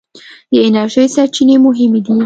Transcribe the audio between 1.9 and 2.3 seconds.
دي.